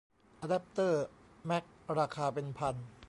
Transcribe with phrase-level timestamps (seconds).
[0.41, 1.03] อะแดปเตอร์
[1.45, 1.65] แมค
[1.97, 2.75] ราคาเป็นพัน